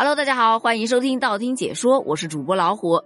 [0.00, 3.02] Hello，大家好，欢迎收听道听解说，我是主播老虎。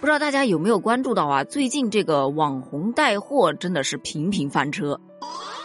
[0.00, 1.44] 不知道大家有没有关注到啊？
[1.44, 5.00] 最近这个网红带货真的是频频翻车。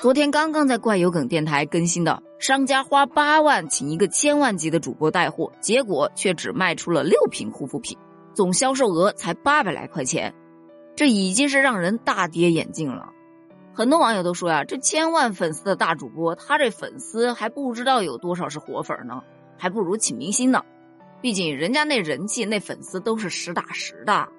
[0.03, 7.97] 昨天刚刚在怪有梗电台更新的，商家花八万请一个千万级的主播带货，结果却只卖出了六瓶护肤品，
[8.35, 10.35] 总销售额才八百来块钱，
[10.95, 13.07] 这已经是让人大跌眼镜了。
[13.81, 19.23] 很多网友都说呀，这千万粉丝的大主播，他这粉丝还不知道有多少是活粉呢，
[19.57, 20.61] 还不如请明星呢。
[21.19, 24.29] 毕竟人家那人气、那粉丝都是实打实的。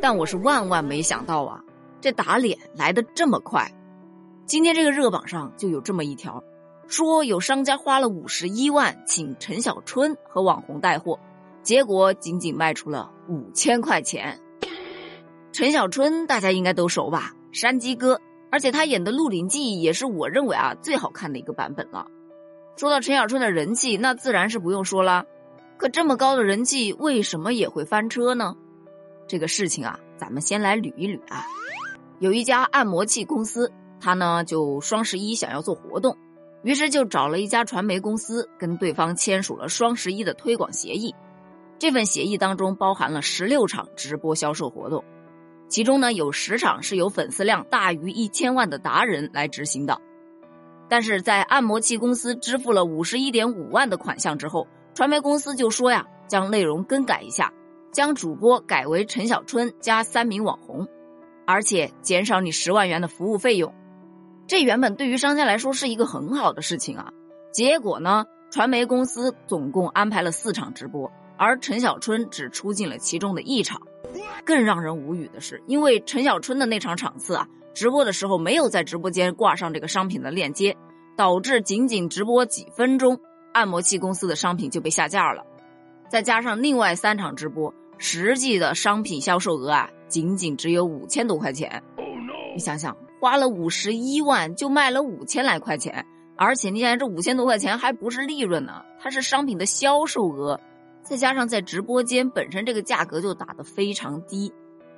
[0.00, 1.60] 但我是万万没想到啊，
[2.00, 3.68] 这打脸来的这么快。
[4.44, 6.44] 今天这个热榜上就有这么一条，
[6.86, 11.18] 说有商家花了五十一万请陈小春和网红带货，
[11.64, 14.40] 结果仅仅卖出了五千块钱。
[15.50, 18.20] 陈小春大家应该都熟吧，山鸡哥。
[18.56, 22.06] 而且他演的《鹿鼎记》也是我认为啊最好看的一个版本了。
[22.78, 25.26] 说到陈小春的人气，那自然是不用说了。
[25.76, 28.56] 可这么高的人气，为什么也会翻车呢？
[29.28, 31.44] 这个事情啊，咱们先来捋一捋啊。
[32.18, 36.16] 有一家按摩器公司，他呢就双十一想要做活动，
[36.62, 41.14] 于是就找了一家传媒公司，跟对方签署了双十一的推广协议。
[41.78, 45.04] 这份协议当中包含了十六场直播销售活动。
[45.68, 50.00] 其中呢，有十场是由粉丝量大于一千万的达人来执行的，
[50.88, 57.52] 但是在按摩器公司支付了五十一点五万的款项之后，传媒公司就说呀，将内容更改一下，
[57.90, 60.86] 将主播改为陈小春加三名网红，
[61.46, 63.74] 而且减少你十万元的服务费用。
[64.46, 67.10] 这原本对于商家来说是一个很好的事情啊，
[67.52, 73.80] 结果呢，传媒公司总共安排了四场直播，而陈小春只出镜了其中的一场。
[74.44, 80.76] 更让人无语的是，因为陈小春的那场场次啊，直播的时候没有在直播间挂上这个商品的链接，
[81.16, 83.18] 导致仅仅直播几分钟，
[83.52, 85.44] 按摩器公司的商品就被下架了。
[86.08, 91.82] 再加上另外三场直播，实际的商品销售额啊，仅仅只有五千多块钱。
[92.54, 96.06] 你想想，花了五十一万就卖了五千来块钱，
[96.36, 100.60] 而且你想这五千多块钱还不是利润呢，它是商品的销售额。
[101.08, 104.52] 再加上在直播间本身这个价格就打得非常低，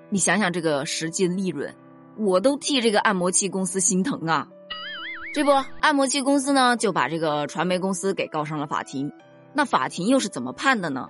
[0.08, 1.74] 你想想这个实际利润，
[2.16, 4.48] 我都替这个按摩器公司心疼啊！
[5.34, 9.12] 这不，按摩器公司呢就把这个传媒公司给告上了法庭。
[9.52, 11.08] 那法庭又是怎么判的呢？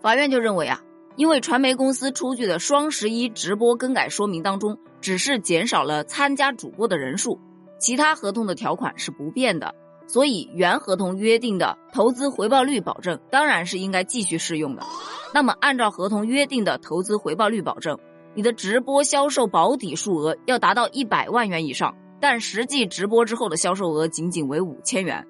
[0.00, 0.80] 法院就认为啊，
[1.16, 7.38] 因为传媒公司出具的双十一直播更改说明当中，只是减少了参加主播的人数，
[7.78, 9.74] 其他合同的条款是不变的。
[10.06, 14.82] 所以，原合同约定的投资回报率保证当然是应该继续适用的。
[15.32, 17.98] 那么，按照合同约定的投资回报率保证，
[18.34, 25.26] 你的直播销售保底数额要达到一百万元以上，但实际直播之后的销售额仅仅为五千元。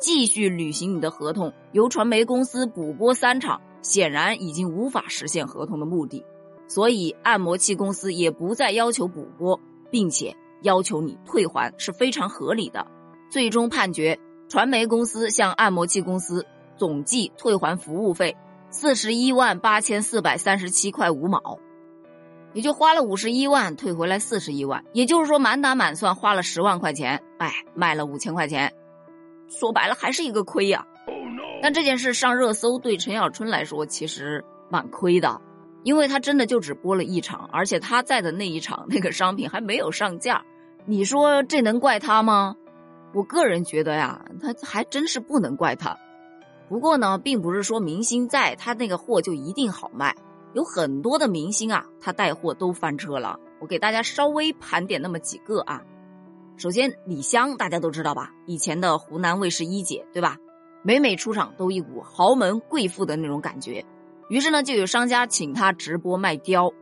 [0.00, 6.24] 继续履行你的合同，由传媒公司补播三场，显然已经无法实现合同的目的，
[6.68, 9.60] 所以按摩器公司也不再要求补播，
[9.90, 12.86] 并且要求你退还是非常合理的。
[13.30, 14.18] 最终判决，
[14.48, 16.44] 传媒公司向按摩器公司
[16.76, 18.36] 总计退还服务费
[18.70, 21.58] 四十一万八千四百三十七块五毛，
[22.52, 28.74] 也就花了五十一万，退回来四十一万，也就是说满打满算花了十万块钱，哎，卖了五千块钱，
[29.48, 30.86] 说白了还是一个亏呀。
[31.62, 35.40] 但这件事上热搜，对陈小春来说其实蛮亏的，
[35.84, 40.42] 因为他真的就只播了一场，而且他在的那一场那个商品还没有上架，
[40.86, 42.56] 你说这能怪他吗？
[43.12, 45.98] 我个人觉得呀，他还真是不能怪他。
[46.68, 50.14] 不过呢，并不是说明星在他那个货就一定好卖，
[50.54, 53.38] 有很多的明星啊，他带货都翻车了。
[53.60, 55.82] 我给大家稍微盘点那么几个啊。
[56.56, 60.36] 首先，李湘大家都知道吧，以前的湖南卫视一姐，对吧？
[60.82, 63.84] 每每出场都一股豪门贵妇的那种感觉。
[64.28, 66.72] 于是呢，就有商家请她直播卖貂，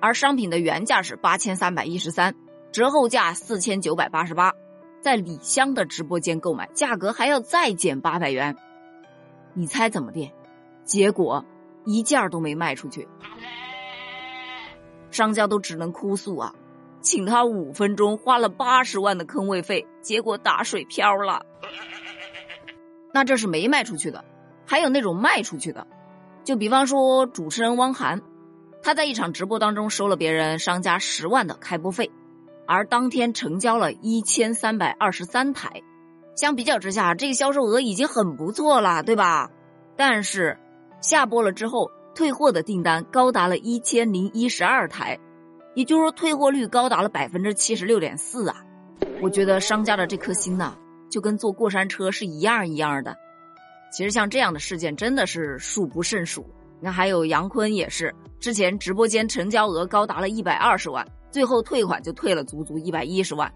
[0.00, 2.34] 而商品的原价是八千三百一十三，
[2.70, 4.52] 折后价四千九百八十八。
[5.02, 8.56] 在李湘的直播间购买，价格还要再减八百元，
[9.52, 10.32] 你猜怎么的？
[10.84, 11.44] 结果
[11.84, 13.08] 一件都没卖出去，
[15.10, 16.54] 商家都只能哭诉啊，
[17.00, 21.44] 请他五分钟花了八十万的坑位费，结果打水漂了。
[23.12, 24.24] 那这是没卖出去的，
[24.64, 25.88] 还有那种卖出去的，
[26.44, 28.22] 就比方说主持人汪涵，
[28.84, 32.12] 他在一场直播当中收了别人商家十万的开播费。
[32.66, 35.82] 而当天成交了一千三百二十三台，
[36.36, 39.50] 相比较之下，这个销售额已经很不错了，对吧？
[39.96, 40.58] 但是
[41.00, 45.18] 下播了之后，退货的订单高达了一千零一十二台，
[45.74, 48.56] 也就是说退货率高达了百分之七十六点四啊！
[49.20, 50.76] 我觉得商家的这颗心呐，
[51.10, 53.16] 就跟坐过山车是一样一样的。
[53.90, 56.46] 其实像这样的事件真的是数不胜数。
[56.80, 63.52] 那还有杨坤也是，之前直播间成交额高达了一百二十万，最后退款就退了足足一百一十万，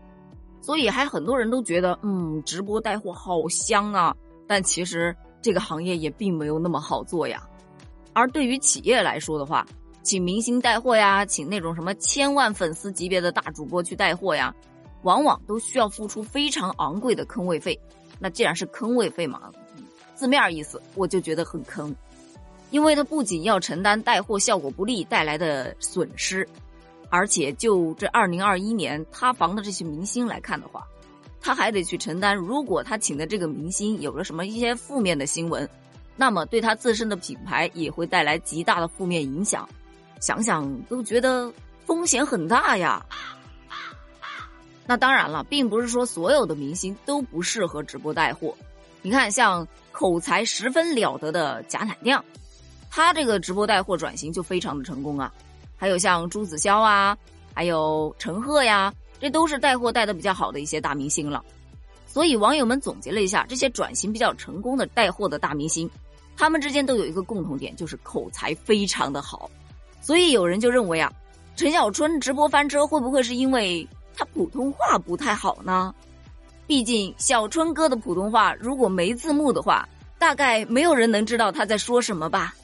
[0.60, 4.16] 所以还很多人都觉得，嗯，直播带货好香啊。
[4.48, 7.46] 但其实这个行业也并没有那么好做呀。
[8.14, 9.66] 而对于企业来说的话，
[10.02, 14.54] 请明星带货呀，请那种什么千万粉丝级别的大主播去带货呀，
[15.02, 17.78] 往往都需要付出非常昂贵的坑位费。
[18.18, 19.50] 那既然是坑位费嘛，
[20.14, 21.94] 字面意思我就觉得很坑。
[22.70, 26.46] 因为他不仅要承担带货效果不利带来的损失，
[27.08, 30.86] 而且就这二零二一年塌房的这些明星来看的话，
[31.40, 35.68] 他还得去承担，如果他请的这个明星有了什么一些负面的新闻，
[36.16, 39.68] 那么对他自身的品牌也会带来极大的负面影响。
[40.20, 41.52] 想想都觉得
[41.84, 43.04] 风险很大呀。
[44.86, 48.56] 那当然了，并不是说所有的明星都不适合直播带货。
[49.02, 52.24] 你看，像口才十分了得的贾乃亮。
[52.90, 55.32] 他这个直播带货转型就非常的成功啊，
[55.76, 57.16] 还有像朱子骁啊，
[57.54, 61.44] 还有陈赫呀，这都是带货带的比较好的一些大明星了。
[62.06, 65.90] 所以网友们总结了一下，这些转型比较成功的带货的大明星，
[66.36, 69.50] 他们之间都有一个共同点，就是口才非常的好。
[70.00, 71.12] 所以有人就认为啊，
[71.56, 73.86] 陈小春直播翻车会不会是因为
[74.16, 75.94] 他普通话不太好呢？
[76.66, 79.86] 毕竟小春哥的普通话如果没字幕的话，
[80.18, 82.54] 大概没有人能知道他在说什么吧。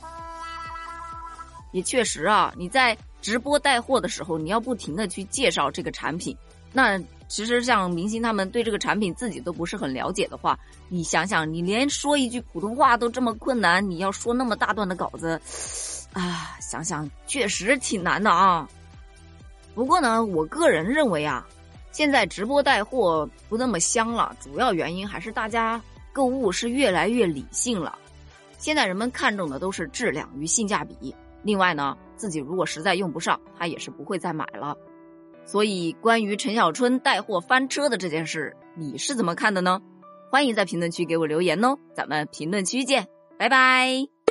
[1.73, 6.37] 也确实啊，你在直播带货的时候，你要不停的去介绍这个产品，
[6.73, 6.99] 那
[7.29, 10.59] 其实像明星他们对这个产品自己都不是很了解的话，
[10.89, 15.41] 你想想，你连说一句普通话都这么困难，你要说那么大段的稿子，
[16.13, 18.69] 啊，想想确实挺难的啊。
[19.75, 21.47] 不过呢，我个人认为啊，
[21.91, 25.81] 现在直播带货不那么香了，主要原因还是大家
[26.13, 27.99] 购物是越来越理性了，
[28.59, 31.15] 现在人们看重的都是质量与性价比。
[31.43, 34.77] 另外呢，自己如果实在用不上，他也是不会再买了。
[35.45, 39.81] 所以，关于陈小春带货翻车的这件事，你是怎么看的呢？
[40.31, 43.09] 欢迎在评论区给我留言哦，咱们评论区见，
[43.39, 44.22] 拜拜。